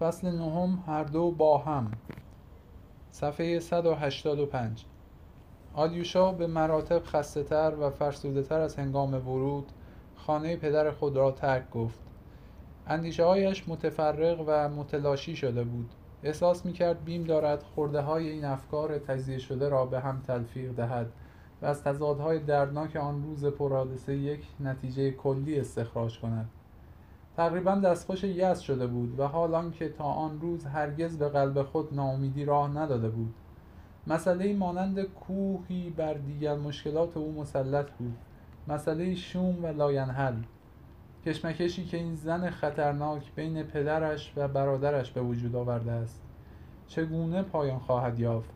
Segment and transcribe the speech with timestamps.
[0.00, 1.90] فصل نهم هر دو با هم.
[3.10, 4.84] صفحه 185
[5.74, 9.72] آلیوشا به مراتب خسته تر و فرسوده تر از هنگام ورود
[10.16, 11.98] خانه پدر خود را ترک گفت.
[12.86, 15.90] اندیشه هایش متفرق و متلاشی شده بود.
[16.22, 20.72] احساس می کرد بیم دارد خورده های این افکار تجزیه شده را به هم تلفیق
[20.72, 21.12] دهد
[21.62, 26.48] و از تضادهای دردناک آن روز پرحادثه یک نتیجه کلی استخراج کند.
[27.36, 31.94] تقریبا دستخوش یأس شده بود و حال آنکه تا آن روز هرگز به قلب خود
[31.94, 33.34] ناامیدی راه نداده بود.
[34.06, 38.16] مسئله مانند کوهی بر دیگر مشکلات او مسلط بود.
[38.68, 40.34] مسئله شوم و لاینحل.
[41.26, 46.22] کشمکشی که این زن خطرناک بین پدرش و برادرش به وجود آورده است.
[46.86, 48.50] چگونه پایان خواهد یافت؟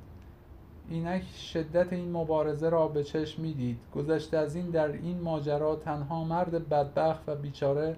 [0.88, 3.78] اینک شدت این مبارزه را به چشم می‌دید.
[3.94, 7.96] گذشته از این در این ماجرا تنها مرد بدبخت و بیچاره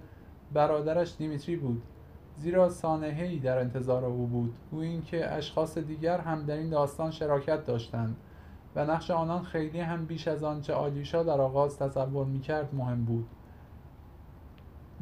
[0.54, 1.82] برادرش دیمیتری بود
[2.36, 4.54] زیرا سانحهای در انتظار او بود.
[4.70, 8.16] گویی اینکه اشخاص دیگر هم در این داستان شراکت داشتند
[8.76, 13.26] و نقش آنان خیلی هم بیش از آنچه آلیوشا در آغاز تصور می‌کرد مهم بود.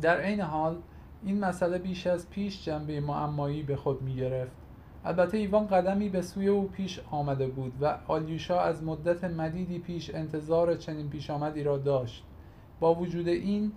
[0.00, 0.76] در عین حال
[1.22, 4.56] این مسئله بیش از پیش جنبه معمایی به خود می‌گرفت.
[5.04, 10.14] البته ایوان قدمی به سوی او پیش آمده بود و آلیوشا از مدت مدیدی پیش
[10.14, 12.24] انتظار چنین پیش آمدی را داشت.
[12.80, 13.72] با وجود این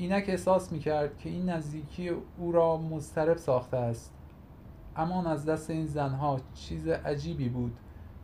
[0.00, 4.14] اینک احساس می‌کرد که این نزدیکی او را مضطرب ساخته است.
[4.96, 7.76] امان از دست این زنها چیز عجیبی بود.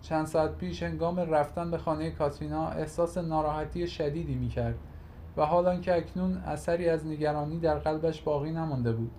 [0.02, 4.74] چند ساعت پیش هنگام رفتن به خانه کاترینا احساس ناراحتی شدیدی می‌کرد
[5.36, 9.10] و حالا که اکنون اثری از نگرانی در قلبش باقی نمانده بود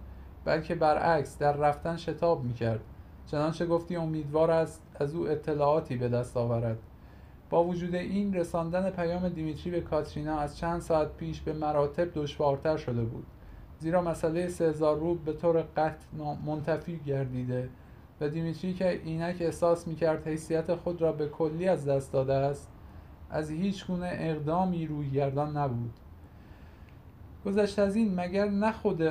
[0.45, 2.81] بلکه برعکس در رفتن شتاب می‌کرد.
[3.25, 6.77] چنانچه گفتی امیدوار است از او اطلاعاتی به دست آورد.
[7.49, 12.77] با وجود این رساندن پیام دیمیتری به کاترینا از چند ساعت پیش به مراتب دشوارتر
[12.77, 13.25] شده بود.
[13.79, 16.05] زیرا مسئله سهزار روب به طور قطع
[16.45, 17.69] منتفی گردیده
[18.21, 22.71] و دیمیتری که اینک احساس می‌کرد حیثیت خود را به کلی از دست داده است
[23.29, 25.93] از هیچ گونه اقدامی روی گردان نبود.
[27.45, 29.03] گذشته از این مگر نه خود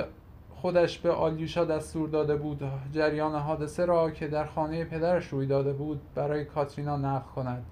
[0.51, 5.73] خودش به آلیوشا دستور داده بود جریان حادثه را که در خانه پدرش روی داده
[5.73, 7.65] بود برای کاترینا نقل کند.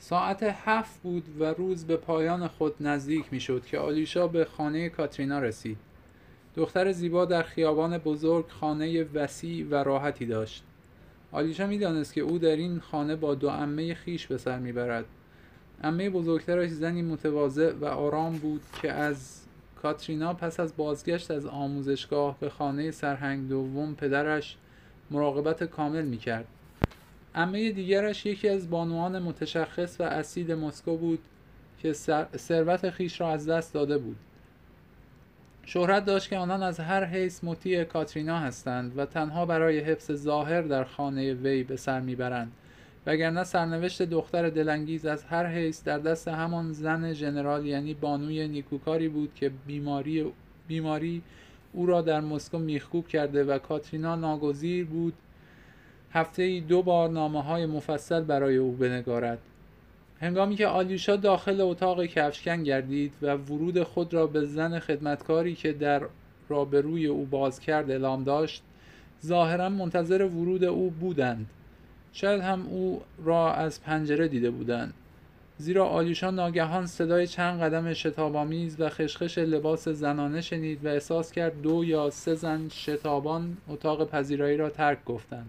[0.00, 4.88] ساعت هفت بود و روز به پایان خود نزدیک می شد که آلیوشا به خانه
[4.88, 5.78] کاترینا رسید.
[6.56, 10.64] دختر زیبا در خیابان بزرگ خانه وسیع و راحتی داشت.
[11.32, 15.04] آلیوشا می‌دانست که او در این خانه با دو عمه خیش به سر می‌برد.
[15.84, 19.42] عمه بزرگترش زنی متواضع و آرام بود که از
[19.82, 24.56] کاترینا پس از بازگشت از آموزشگاه به خانه سرهنگ دوم پدرش
[25.10, 26.46] مراقبت کامل می‌کرد.
[27.38, 31.18] عمه دیگرش یکی از بانوان متشخص و اصیل مسکو بود
[31.78, 31.92] که
[32.36, 34.16] ثروت خیش را از دست داده بود.
[35.64, 40.62] شهرت داشت که آنان از هر حیث مطیع کاترینا هستند و تنها برای حفظ ظاهر
[40.62, 42.52] در خانه وی به سر می‌برند
[43.06, 49.08] وگرنه سرنوشت دختر دلانگیز از هر حیث در دست همان زن ژنرال یعنی بانوی نیکوکاری
[49.08, 50.32] بود که بیماری
[50.68, 51.22] بیماری
[51.72, 55.14] او را در مسکو میخکوب کرده و کاترینا ناگزیر بود
[56.12, 59.38] هفته ای دو بار نامه های مفصل برای او بنگارد.
[60.20, 65.72] هنگامی که آلیوشا داخل اتاق کفشکن گردید و ورود خود را به زن خدمتکاری که
[65.72, 66.02] در
[66.48, 68.62] رابروی او باز کرد اعلام داشت
[69.26, 71.46] ظاهرا منتظر ورود او بودند.
[72.12, 74.94] شاید هم او را از پنجره دیده بودند.
[75.58, 81.62] زیرا آلیوشا ناگهان صدای چند قدم شتابآمیز و خشخش لباس زنانه شنید و احساس کرد
[81.62, 85.48] دو یا سه زن شتابان اتاق پذیرایی را ترک گفتند.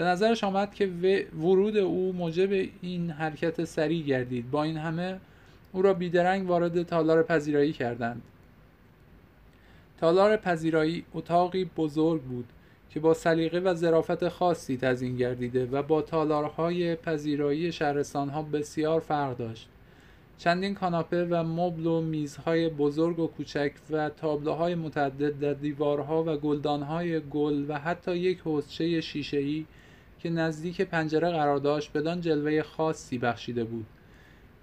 [0.00, 0.90] به نظرش آمد که
[1.40, 4.50] ورود او موجب این حرکت سریع گردید.
[4.50, 5.20] با این همه
[5.72, 8.22] او را بیدرنگ وارد تالار پذیرایی کردند.
[9.98, 12.44] تالار پذیرایی اتاقی بزرگ بود
[12.90, 19.36] که با سلیقه و ظرافت خاصی تزین گردیده و با تالارهای پذیرایی شهرستانها بسیار فرق
[19.36, 19.68] داشت.
[20.38, 26.36] چندین کاناپه و مبل و میزهای بزرگ و کوچک و تابلوهای متعدد در دیوارها و
[26.36, 29.66] گلدانهای گل و حتی یک حوضچه شیشهای
[30.22, 33.86] که نزدیک پنجره قرار داشت بدان جلوه خاصی بخشیده بود.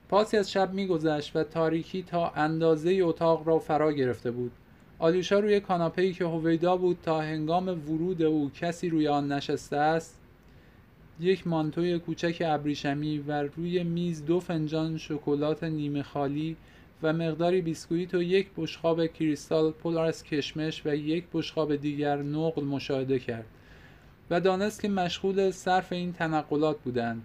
[0.09, 4.51] پاسی از شب میگذشت و تاریکی تا اندازه اتاق را فرا گرفته بود.
[5.00, 10.19] آلیوشا روی کاناپه‌ای که هویدا بود تا هنگام ورود او کسی روی آن نشسته است
[11.19, 16.56] یک مانتوی کوچک ابریشمی و روی میز دو فنجان شکلات نیمه خالی
[17.03, 22.63] و مقداری بیسکویت و یک بشقاب کریستال پر از کشمش و یک بشقاب دیگر نقل
[22.63, 23.45] مشاهده کرد.
[24.29, 27.24] و دانست که مشغول صرف این تنقلات بودند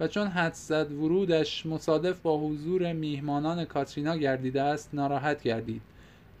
[0.00, 5.82] و چون حد زد ورودش مصادف با حضور میهمانان کاترینا گردیده است ناراحت گردید.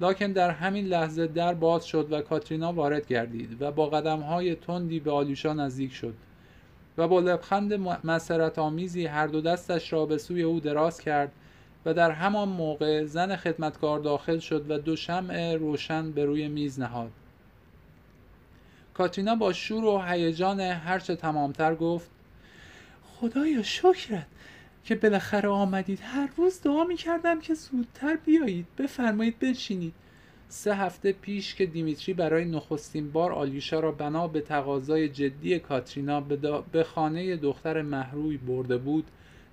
[0.00, 4.54] لاکن در همین لحظه در باز شد و کاترینا وارد گردید و با قدم های
[4.54, 6.14] تندی به آلیوشا نزدیک شد
[6.98, 7.74] و با لبخند
[8.04, 11.32] مسرت آمیزی هر دو دستش را به سوی او دراز کرد
[11.84, 16.80] و در همان موقع زن خدمتکار داخل شد و دو شمع روشن به روی میز
[16.80, 17.10] نهاد.
[18.96, 22.10] کاترینا با شور و هیجان هرچه تمامتر گفت
[23.04, 24.26] خدایا شکرت
[24.84, 25.98] که بالاخره آمدید.
[26.02, 28.66] هر روز دعا می کردم که زودتر بیایید.
[28.78, 29.94] بفرمایید بنشینید.
[30.48, 36.20] سه هفته پیش که دیمیتری برای نخستین بار آلیوشا را بنا به تقاضای جدی کاترینا
[36.72, 39.04] به خانه دختر محروی برده بود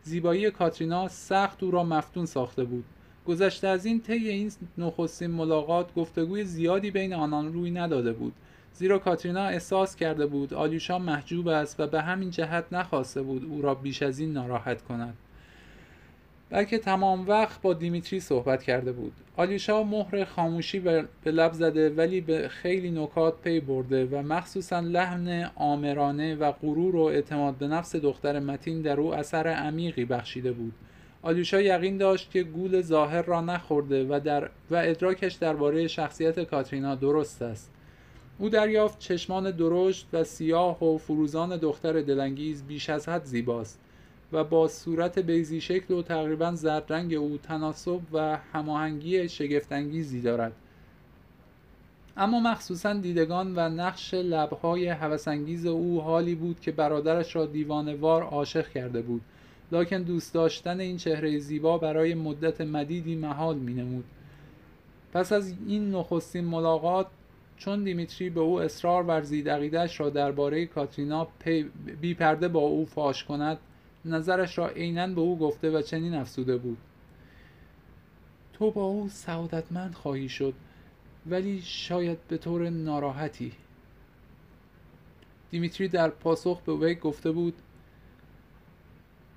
[0.04, 2.86] زیبایی کاترینا سخت او را مفتون ساخته بود.
[3.28, 8.34] گذشته از این طی این نخستین ملاقات گفتگوی زیادی بین آنان روی نداده بود.
[8.74, 13.62] زیرا کاترینا احساس کرده بود آلیوشا محجوب است و به همین جهت نخواسته بود او
[13.62, 15.18] را بیش از این ناراحت کند.
[16.50, 19.14] بلکه تمام وقت با دیمیتری صحبت کرده بود.
[19.38, 25.52] آلیوشا مهر خاموشی به لب زده ولی به خیلی نکات پی برده و مخصوصا لحن
[25.56, 30.74] آمرانه و غرور و اعتماد به نفس دختر متین در او اثر عمیقی بخشیده بود.
[31.22, 36.96] آلیوشا یقین داشت که گول ظاهر را نخورده و, در و ادراکش درباره شخصیت کاترینا
[36.96, 37.72] درست است.
[38.40, 43.80] او دریافت چشمان درشت و سیاه و فروزان دختر دلانگیز بیش از حد زیباست
[44.32, 50.54] و با صورت بیزی شکل و تقریبا زرد رنگ او تناسب و هماهنگی شگفتانگیزی دارد
[52.18, 58.70] اما مخصوصا دیدگان و نقش لبهای هوسانگیز او حالی بود که برادرش را دیوانوار عاشق
[58.70, 59.22] کرده بود
[59.72, 64.04] لکن دوست داشتن این چهره زیبا برای مدت مدیدی محال می نمود.
[65.14, 67.08] پس از این نخستین ملاقات
[67.66, 71.28] چون دیمیتری به او اصرار ورزید عقیدهش را درباره کاترینا
[72.02, 73.58] بی پرده با او فاش کند
[74.06, 76.78] نظرش را عینا به او گفته و چنین افسوده بود.
[78.54, 80.54] تو با او سعادتمند خواهی شد
[81.26, 83.52] ولی شاید به طور ناراحتی.
[85.52, 87.54] دیمیتری در پاسخ به وی گفته بود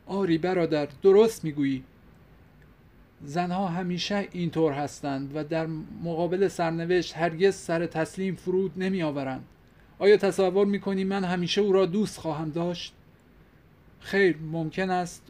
[0.06, 1.84] آری برادر درست می‌گویی.
[3.26, 5.66] زنها همیشه اینطور هستند و در
[6.04, 9.44] مقابل سرنوشت هرگز سر تسلیم فرود نمی آورند
[9.98, 12.94] آیا تصور می کنی من همیشه او را دوست خواهم داشت؟
[14.00, 15.22] خیر ممکن است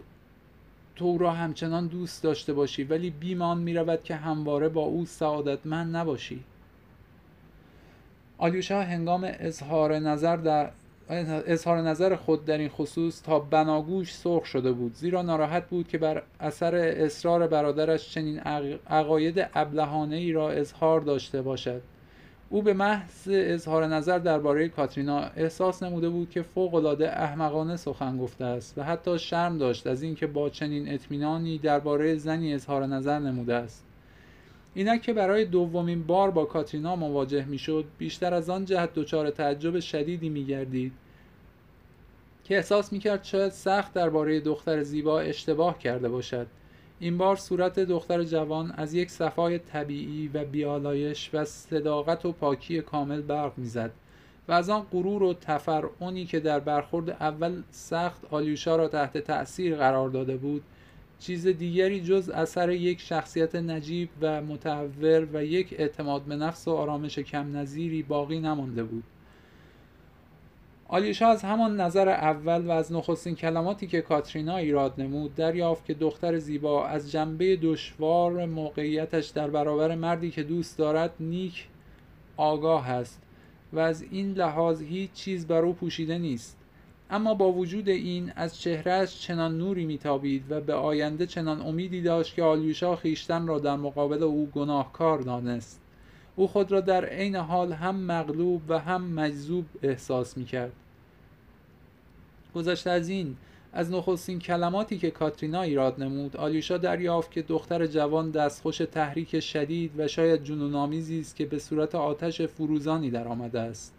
[0.96, 5.96] تو را همچنان دوست داشته باشی ولی بیمان می رود که همواره با او سعادتمند
[5.96, 6.44] نباشی
[8.38, 10.70] آلیوشا هنگام اظهار نظر در
[11.08, 14.94] اظهار نظر خود در این خصوص تا بناگوش سرخ شده بود.
[14.94, 18.38] زیرا ناراحت بود که بر اثر اصرار برادرش چنین
[18.86, 21.82] عقاید ابلهانه ای را اظهار داشته باشد.
[22.50, 28.44] او به محض اظهار نظر درباره کاترینا احساس نموده بود که فوقالعاده احمقانه سخن گفته
[28.44, 33.54] است و حتی شرم داشت از اینکه با چنین اطمینانی درباره زنی اظهار نظر نموده
[33.54, 33.85] است.
[34.76, 39.80] اینک که برای دومین بار با کاترینا مواجه می‌شد بیشتر از آن جهت دچار تعجب
[39.80, 40.92] شدیدی میگردید
[42.44, 46.46] که احساس می‌کرد شاید سخت درباره دختر زیبا اشتباه کرده باشد.
[47.00, 52.80] این بار صورت دختر جوان از یک صفای طبیعی و بیالایش و صداقت و پاکی
[52.80, 53.90] کامل برق می‌زد
[54.48, 59.76] و از آن غرور و تفرعنی که در برخورد اول سخت آلیوشا را تحت تأثیر
[59.76, 60.62] قرار داده بود
[61.18, 66.70] چیز دیگری جز اثر یک شخصیت نجیب و متحور و یک اعتماد به نفس و
[66.70, 69.04] آرامش کم نظیری باقی نمانده بود.
[70.88, 75.94] آلیوشا از همان نظر اول و از نخستین کلماتی که کاترینا ایراد نمود دریافت که
[75.94, 81.68] دختر زیبا از جنبه دشوار موقعیتش در برابر مردی که دوست دارد نیک
[82.36, 83.22] آگاه است
[83.72, 86.58] و از این لحاظ هیچ چیز بر او پوشیده نیست.
[87.10, 92.34] اما با وجود این از چهرهش چنان نوری میتابید و به آینده چنان امیدی داشت
[92.34, 95.80] که آلیوشا خیشتن را در مقابل او گناهکار دانست.
[96.36, 100.72] او خود را در عین حال هم مغلوب و هم مجذوب احساس می‌کرد.
[102.54, 103.36] گذشته از این
[103.72, 109.92] از نخستین کلماتی که کاترینا ایراد نمود آلیوشا دریافت که دختر جوان دستخوش تحریک شدید
[109.98, 113.94] و شاید جنونآمیزی است که به صورت آتش فروزانی در آمده است.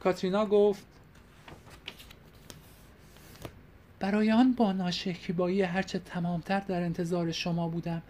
[0.00, 0.86] کاترینا گفت
[4.00, 8.02] برای آن با ناشکیبایی هرچه تمامتر در انتظار شما بودم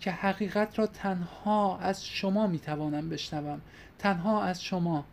[0.00, 3.60] که حقیقت را تنها از شما می‌توانم بشنوم.
[3.98, 5.04] تنها از شما.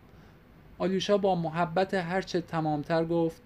[0.78, 3.42] آلیوشا با محبت هرچه تمامتر گفت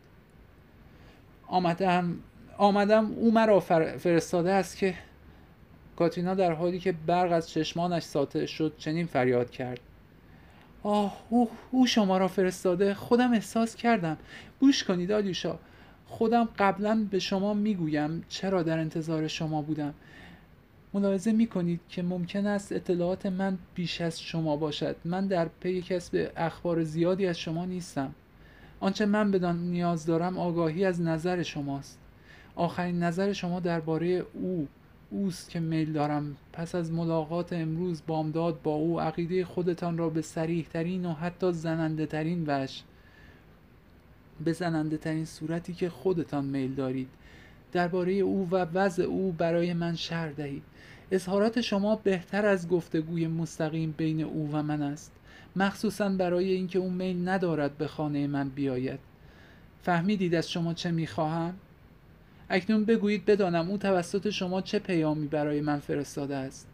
[1.47, 2.15] آمدم
[2.57, 4.95] آمدم او مرا فرستاده است که
[5.95, 9.79] کاتینا در حالی که برق از چشمانش ساطع شد چنین فریاد کرد.
[10.83, 14.17] آه او, او شما را فرستاده خودم احساس کردم.
[14.59, 15.59] گوش کنید آلیوشا
[16.09, 19.93] خودم قبلا به شما می‌گویم چرا در انتظار شما بودم.
[20.93, 24.95] ملاحظه می کنید که ممکن است اطلاعات من بیش از شما باشد.
[25.05, 28.15] من در پی کسب اخبار زیادی از شما نیستم.
[28.79, 31.99] آنچه من بدان نیاز دارم آگاهی از نظر شماست.
[32.55, 34.67] آخرین نظر شما درباره او
[35.09, 36.35] اوست که میل دارم.
[36.53, 41.51] پس از ملاقات امروز بامداد با او عقیده خودتان را به سریح ترین و حتی
[41.51, 42.83] زننده ترین وش
[44.45, 47.09] به زننده ترین صورتی که خودتان میل دارید.
[47.71, 50.63] درباره او و وضع او برای من شهر دهید.
[51.11, 55.11] اظهارات شما بهتر از گفتگوی مستقیم بین او و من است.
[55.55, 58.99] مخصوصا برای اینکه او میل ندارد به خانه من بیاید.
[59.81, 61.53] فهمیدید از شما چه می‌خواهم؟
[62.49, 66.67] اکنون بگویید بدانم او توسط شما چه پیامی برای من فرستاده است.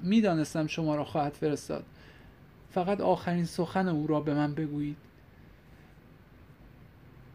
[0.00, 1.84] می‌دانستم شما را خواهد فرستاد.
[2.70, 4.96] فقط آخرین سخن او را به من بگویید.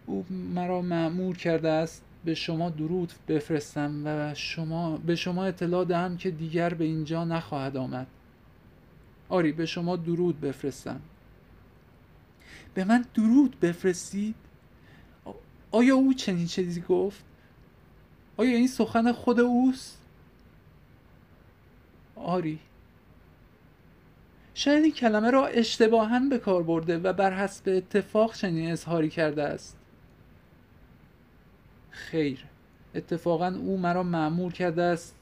[0.05, 6.17] او مرا معمور کرده است به شما درود بفرستم و شما به شما اطلاع دهم
[6.17, 8.07] که دیگر به اینجا نخواهد آمد.
[9.29, 11.01] آری به شما درود بفرستم.
[12.73, 14.35] به من درود بفرستید؟
[15.71, 17.23] آیا او چنین چیزی گفت؟
[18.37, 19.97] آیا این سخن خود اوست؟
[22.15, 22.59] آری.
[24.53, 29.43] شاید این کلمه را اشتباها به کار برده و بر حسب اتفاق چنین اظهاری کرده
[29.43, 29.77] است.
[31.93, 32.45] خیر.
[32.95, 35.15] اتفاقا او مرا معمور کرده است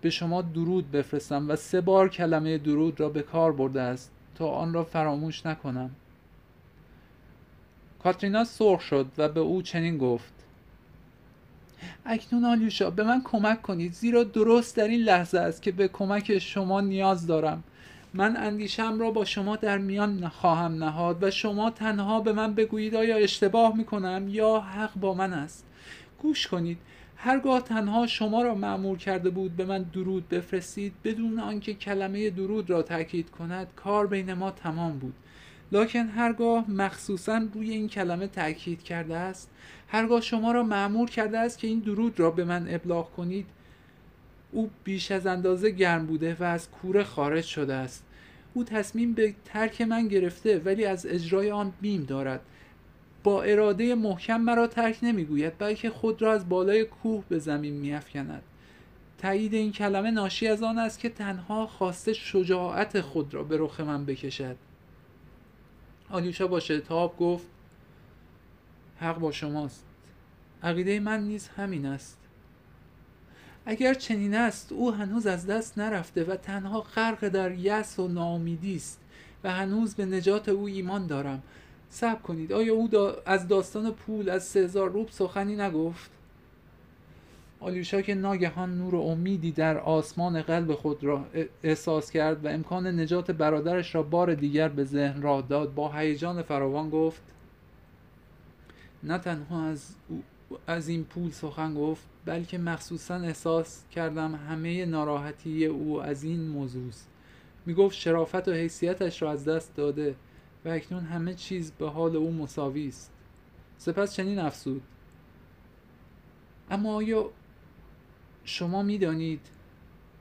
[0.00, 4.48] به شما درود بفرستم و سه بار کلمه درود را به کار برده است تا
[4.48, 5.90] آن را فراموش نکنم.
[8.02, 10.32] کاترینا سرخ شد و به او چنین گفت
[12.06, 16.38] اکنون آلیوشا به من کمک کنید زیرا درست در این لحظه است که به کمک
[16.38, 17.64] شما نیاز دارم.
[18.14, 22.94] من اندیشم را با شما در میان خواهم نهاد و شما تنها به من بگویید
[22.94, 25.64] آیا اشتباه می کنم یا حق با من است.
[26.22, 26.78] گوش کنید.
[27.16, 32.70] هرگاه تنها شما را معمور کرده بود به من درود بفرستید بدون آنکه کلمه درود
[32.70, 35.14] را تاکید کند کار بین ما تمام بود.
[35.72, 39.50] لکن هرگاه مخصوصا روی این کلمه تاکید کرده است
[39.88, 43.46] هرگاه شما را معمور کرده است که این درود را به من ابلاغ کنید
[44.52, 48.04] او بیش از اندازه گرم بوده و از کوره خارج شده است.
[48.54, 52.40] او تصمیم به ترک من گرفته ولی از اجرای آن بیم دارد.
[53.22, 58.42] با اراده محکم مرا ترک نمی‌گوید بلکه خود را از بالای کوه به زمین میافکند.
[59.18, 63.80] تایید این کلمه ناشی از آن است که تنها خواسته شجاعت خود را به رخ
[63.80, 64.56] من بکشد.
[66.10, 67.46] آلیوشا با شتاب گفت
[69.00, 69.84] حق با شماست.
[70.62, 72.27] عقیده من نیز همین است.
[73.70, 78.76] اگر چنین است او هنوز از دست نرفته و تنها غرق در یس و ناامیدی
[78.76, 79.00] است
[79.44, 81.42] و هنوز به نجات او ایمان دارم.
[81.90, 82.52] صبر کنید.
[82.52, 82.88] آیا او
[83.26, 86.10] از داستان پول از سه هزار روب سخنی نگفت؟
[87.60, 91.24] آلیوشا که ناگهان نور و امیدی در آسمان قلب خود را
[91.62, 96.42] احساس کرد و امکان نجات برادرش را بار دیگر به ذهن راه داد با هیجان
[96.42, 97.22] فراوان گفت
[99.02, 99.94] نه تنها از,
[100.66, 106.88] از این پول سخن گفت بلکه مخصوصا احساس کردم همه ناراحتی او از این موضوع
[106.88, 107.08] است
[107.66, 110.14] می‌گفت شرافت و حیثیتش را از دست داده
[110.64, 113.12] و اکنون همه چیز به حال او مساوی است
[113.78, 114.82] سپس چنین افسود
[116.70, 117.30] اما آیا
[118.44, 119.46] شما می‌دانید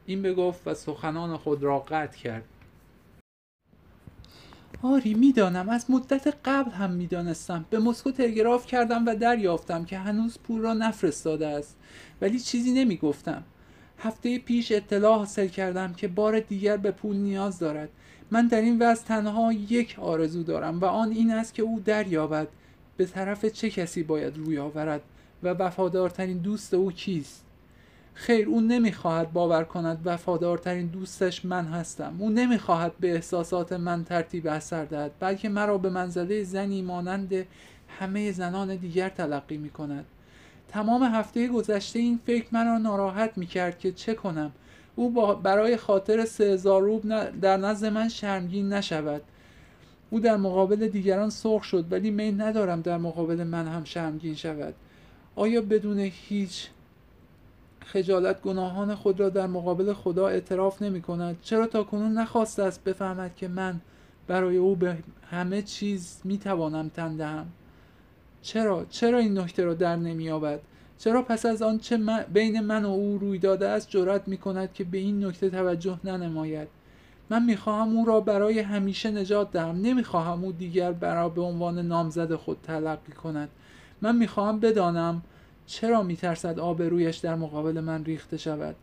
[0.05, 2.43] این بگفت و سخنان خود را قطع کرد؟
[4.83, 5.69] آری می‌دانم.
[5.69, 7.65] از مدت قبل هم می‌دانستم.
[7.69, 11.77] به مسکو تلگراف کردم و دریافتم که هنوز پول را نفرستاده است.
[12.21, 13.43] ولی چیزی نمی‌گفتم.
[13.99, 17.89] هفته پیش اطلاع حاصل کردم که بار دیگر به پول نیاز دارد.
[18.31, 22.47] من در این وضع تنها یک آرزو دارم و آن این است که او دریابد.
[22.97, 25.01] به طرف چه کسی باید روی آورد
[25.43, 27.46] و وفادارترین دوست او کیست؟
[28.19, 32.15] خیر او نمی‌خواهد باور کند وفادارترین دوستش من هستم.
[32.19, 37.45] او نمی‌خواهد به احساسات من ترتیب اثر دهد بلکه مرا به منزله زنی مانند
[37.99, 40.05] همه زنان دیگر تلقی می کند
[40.67, 44.51] تمام هفته گذشته این فکر مرا ناراحت می کرد که چه کنم؟
[44.95, 47.03] او برای خاطر سه روب
[47.41, 49.21] در نزد من شرمگین نشود.
[50.09, 54.73] او در مقابل دیگران سرخ شد ولی میل ندارم در مقابل من هم شرمگین شود.
[55.35, 56.67] آیا بدون هیچ
[57.87, 62.83] خجالت گناهان خود را در مقابل خدا اعتراف نمی کند چرا تا کنون نخواسته است
[62.83, 63.81] بفهمد که من
[64.27, 64.97] برای او به
[65.31, 67.45] همه چیز می توانم تن دهم؟
[68.41, 70.59] چرا؟ چرا این نکته را در نمییابد؟
[70.97, 71.97] چرا پس از آنچه
[72.33, 75.99] بین من و او روی داده است جرأت می کند که به این نکته توجه
[76.03, 76.67] ننماید؟
[77.29, 79.81] من می‌خواهم او را برای همیشه نجات دهم.
[79.81, 83.49] نمی‌خواهم او دیگر برای به عنوان نامزد خود تلقی کند.
[84.01, 85.21] من می‌خواهم بدانم
[85.67, 88.75] چرا میترسد آبرویش در مقابل من ریخته شود؟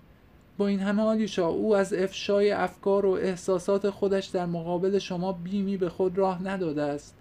[0.59, 5.77] با این همه آلیوشا او از افشای افکار و احساسات خودش در مقابل شما بیمی
[5.77, 7.15] به خود راه نداده است.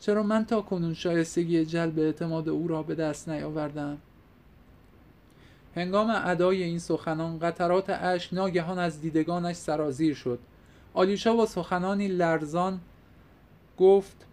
[0.00, 3.98] چرا من تا کنون شایستگی جلب اعتماد او را به دست نیاوردم؟
[5.76, 10.38] هنگام ادای این سخنان قطرات اشک ناگهان از دیدگانش سرازیر شد.
[10.94, 12.80] آلیوشا با سخنانی لرزان
[13.78, 14.25] گفت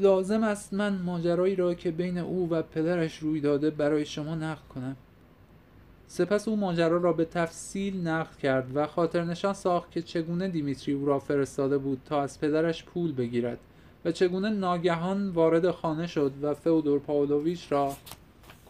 [0.00, 4.62] لازم است من ماجرایی را که بین او و پدرش روی داده برای شما نقل
[4.74, 4.96] کنم.
[6.10, 10.94] سپس او ماجرا را به تفصیل نقل کرد و خاطر نشان ساخت که چگونه دیمیتری
[10.94, 13.58] او را فرستاده بود تا از پدرش پول بگیرد
[14.04, 17.96] و چگونه ناگهان وارد خانه شد و فودور پاولویچ را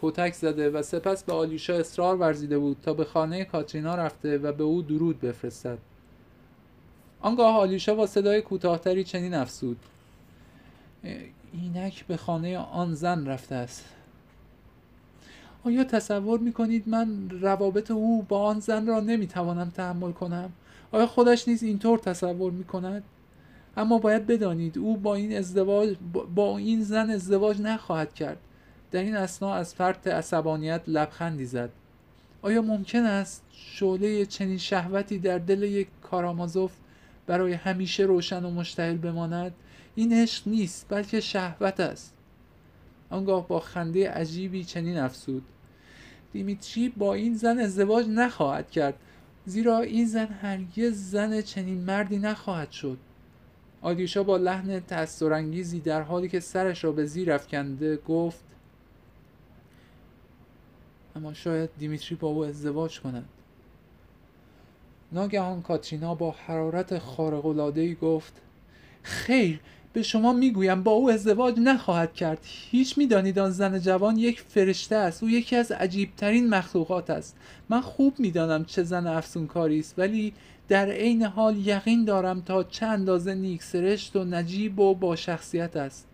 [0.02, 4.52] کتک زده و سپس به آلیوشا اصرار ورزیده بود تا به خانه کاترینا رفته و
[4.52, 5.78] به او درود بفرستد.
[7.20, 9.76] آنگاه آلیوشا با صدای کوتاهتری چنین افسود
[11.52, 13.84] اینک به خانه آن زن رفته است
[15.64, 20.52] آیا تصور می کنید من روابط او با آن زن را نمی توانم تحمل کنم؟
[20.92, 23.02] آیا خودش نیز اینطور تصور می کند؟
[23.76, 25.96] اما باید بدانید او با این ازدواج
[26.34, 28.38] با این زن ازدواج نخواهد کرد
[28.90, 31.70] در این اسنا از فرط عصبانیت لبخندی زد
[32.42, 36.72] آیا ممکن است شعله چنین شهوتی در دل یک کارامازوف
[37.26, 39.54] برای همیشه روشن و مشتعل بماند
[39.98, 42.14] این عشق نیست بلکه شهوت است.
[43.10, 45.42] آنگاه با خنده عجیبی چنین افسود
[46.32, 48.94] دیمیتری با این زن ازدواج نخواهد کرد
[49.46, 52.98] زیرا این زن هرگز زن چنین مردی نخواهد شد.
[53.82, 58.44] آدیشا با لحن تأثیرانگیزی در حالی که سرش را به زیر افکنده گفت
[61.16, 63.28] اما شاید دیمیتری با او ازدواج کند.
[65.12, 68.40] ناگهان کاترینا با حرارت خارق‌العاده‌ای گفت
[69.02, 69.60] خیر
[69.98, 72.38] به شما می‌گویم با او ازدواج نخواهد کرد.
[72.70, 77.36] هیچ می‌دانید آن زن جوان یک فرشته است او یکی از عجیبترین مخلوقات است.
[77.68, 80.32] من خوب می‌دانم چه زن افسونکاری است ولی
[80.68, 85.76] در عین حال یقین دارم تا چه اندازه نیک سرشت و نجیب و با شخصیت
[85.76, 86.06] است.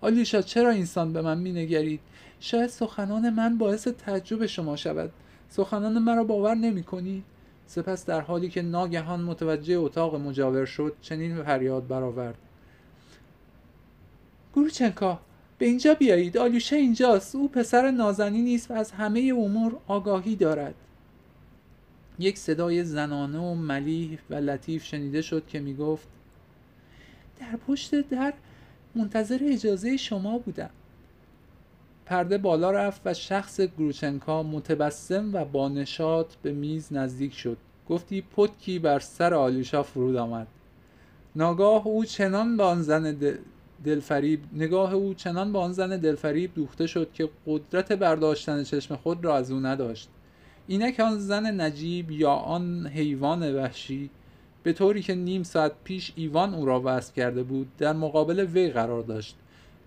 [0.00, 2.00] آلیشا چرا انسان به من مینگرید؟
[2.40, 5.10] شاید سخنان من باعث تعجب شما شود.
[5.48, 7.24] سخنان مرا باور نمی کنید
[7.66, 12.47] سپس در حالی که ناگهان متوجه اتاق مجاور شد چنین فریاد برآورد.
[14.54, 15.20] گروچنکا
[15.58, 16.38] به اینجا بیایید.
[16.38, 17.34] آلیوشه اینجاست.
[17.34, 20.74] او پسر نازنی نیست و از همه امور آگاهی دارد.
[22.18, 26.08] یک صدای زنانه و ملیح و لطیف شنیده شد که می گفت
[27.40, 28.32] در پشت در
[28.94, 30.70] منتظر اجازه شما بودم.
[32.06, 37.56] پرده بالا رفت و شخص گروچنکا متبسم و با نشاط به میز نزدیک شد.
[37.88, 40.46] گفتی پتکی بر سر آلیوشا فرود آمد.
[41.36, 43.12] ناگاه او چنان به آن زن
[43.84, 44.40] دلفریب.
[44.52, 49.36] نگاه او چنان به آن زن دلفریب دوخته شد که قدرت برداشتن چشم خود را
[49.36, 50.08] از او نداشت.
[50.66, 54.10] اینک آن زن نجیب یا آن حیوان وحشی
[54.62, 58.70] به طوری که نیم ساعت پیش ایوان او را وصل کرده بود در مقابل وی
[58.70, 59.36] قرار داشت.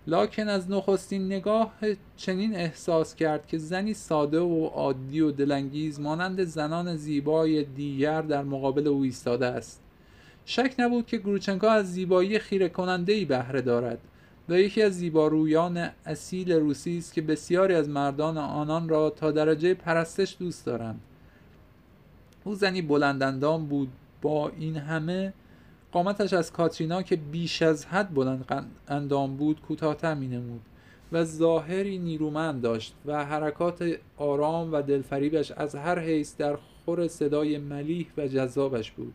[0.06, 1.72] لاکن از نخستین نگاه
[2.16, 8.42] چنین احساس کرد که زنی ساده و عادی و دلانگیز مانند زنان زیبای دیگر در
[8.42, 9.81] مقابل او ایستاده است.
[10.44, 13.98] شک نبود که گروچنکا از زیبایی خیره کننده ای بهره دارد
[14.48, 19.74] و یکی از زیبارویان اصیل روسی است که بسیاری از مردان آنان را تا درجه
[19.74, 21.00] پرستش دوست دارند.
[22.44, 23.88] او زنی بلندندان بود.
[24.22, 25.32] با این همه
[25.92, 30.60] قامتش از کاترینا که بیش از حد بلند اندام بود کوتاهتر نمود
[31.12, 37.58] و ظاهری نیرومند داشت و حرکات آرام و دلفریبش از هر حیث در خور صدای
[37.58, 39.14] ملیح و جذابش بود.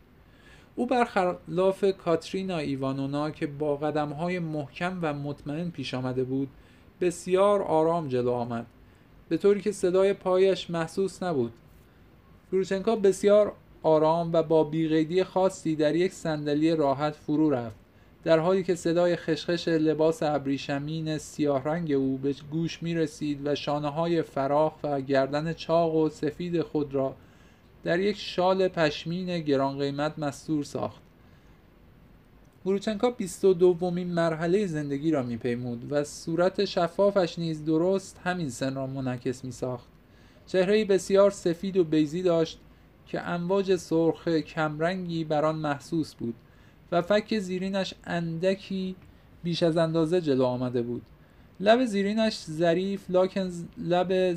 [0.77, 6.49] او برخلاف کاترینا ایوانونا که با قدمهای محکم و مطمئن پیش آمده بود
[7.01, 8.65] بسیار آرام جلو آمد.
[9.29, 11.53] به طوری که صدای پایش محسوس نبود.
[12.51, 17.75] گروچنکا بسیار آرام و با بیقیدی خاصی در یک صندلی راحت فرو رفت
[18.23, 23.55] در حالی که صدای خشخش لباس ابریشمین سیاه رنگ او به گوش می رسید و
[23.55, 27.15] شانه های فراخ و گردن چاق و سفید خود را
[27.87, 31.01] در یک شال پشمین گران قیمت مستور ساخت.
[32.65, 38.75] گروچنکا بیست و دومین مرحله زندگی را میپیمود و صورت شفافش نیز درست همین سن
[38.75, 39.87] را منعکس می ساخت
[40.47, 42.59] چهره بسیار سفید و بیزی داشت
[43.05, 46.35] که امواج سرخ کمرنگی بر آن محسوس بود
[46.91, 48.95] و فک زیرینش اندکی
[49.43, 51.01] بیش از اندازه جلو آمده بود.
[51.59, 54.33] لب زیرینش ظریف لاکن لب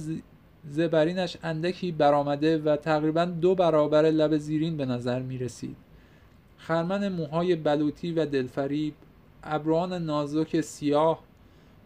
[0.68, 5.76] زبرینش اندکی برآمده و تقریبا دو برابر لب زیرین به نظر می رسید
[6.56, 8.94] خرمن موهای بلوطی و دلفریب
[9.42, 11.20] ابروان نازک سیاه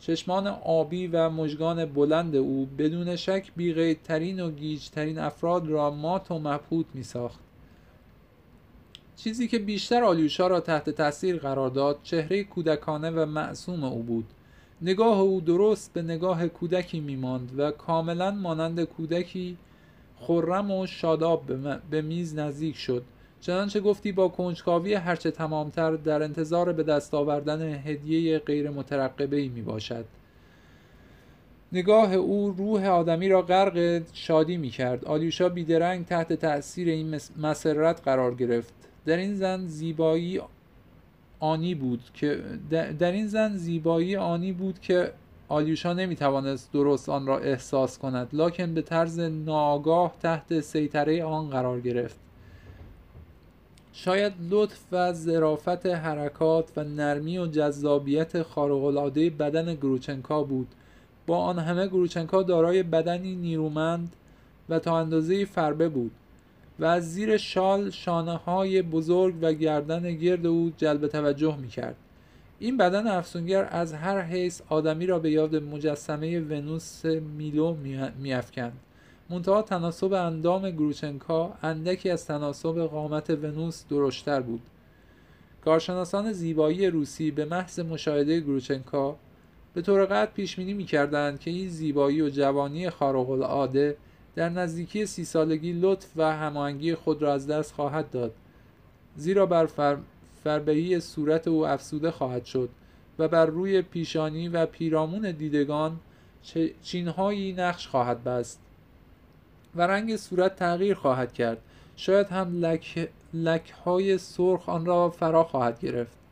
[0.00, 6.38] چشمان آبی و مژگان بلند او بدون شک بیقیدترین و گیجترین افراد را مات و
[6.38, 7.40] مبهوت می ساخت.
[9.16, 14.24] چیزی که بیشتر آلیوشا را تحت تاثیر قرار داد چهره کودکانه و معصوم او بود
[14.82, 19.56] نگاه او درست به نگاه کودکی میماند و کاملا مانند کودکی
[20.20, 21.42] خرم و شاداب
[21.90, 23.04] به میز نزدیک شد
[23.44, 29.48] چنانچه گفتی با کنجکاوی هرچه تمامتر در انتظار به دست آوردن هدیه غیر مترقبه ای
[29.48, 30.04] می باشد.
[31.72, 35.04] نگاه او روح آدمی را غرق شادی می کرد.
[35.04, 38.74] آلیوشا بیدرنگ تحت تأثیر این مسرت قرار گرفت.
[39.06, 40.40] در این زن زیبایی
[41.44, 42.40] آنی بود که
[42.98, 45.12] در این زن زیبایی آنی بود که
[45.48, 51.50] آلیوشا نمی توانست درست آن را احساس کند لکن به طرز ناآگاه تحت سیطره آن
[51.50, 52.16] قرار گرفت.
[53.92, 60.68] شاید لطف و ظرافت حرکات و نرمی و جذابیت خارق‌العاده بدن گروچنکا بود.
[61.26, 64.16] با آن همه گروچنکا دارای بدنی نیرومند
[64.68, 66.12] و تا اندازه فربه بود.
[66.78, 71.96] و از زیر شال شانه های بزرگ و گردن گرد او جلب توجه می کرد.
[72.58, 77.76] این بدن افسونگر از هر حیث آدمی را به یاد مجسمه ونوس میلو
[78.18, 78.72] میافکند
[79.30, 84.60] منتها تناسب اندام گروچنکا اندکی از تناسب قامت ونوس درشتر بود
[85.64, 89.16] کارشناسان زیبایی روسی به محض مشاهده گروچنکا
[89.74, 93.96] به طور قطع پیش بینی می‌کردند که این زیبایی و جوانی خارق العاده
[94.34, 98.34] در نزدیکی سی سالگی لطف و هماهنگی خود را از دست خواهد داد.
[99.16, 99.96] زیرا بر فر...
[100.44, 102.68] فربهی صورت او افسوده خواهد شد
[103.18, 106.00] و بر روی پیشانی و پیرامون دیدگان
[106.82, 108.60] چینهایی نقش خواهد بست.
[109.74, 111.58] و رنگ صورت تغییر خواهد کرد.
[111.96, 116.23] شاید هم لک, لک های سرخ آن را فرا خواهد گرفت.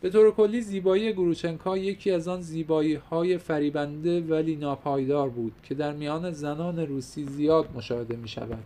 [0.00, 5.74] به طور کلی زیبایی گروچنکا یکی از آن زیبایی های فریبنده ولی ناپایدار بود که
[5.74, 8.64] در میان زنان روسی زیاد مشاهده می شود.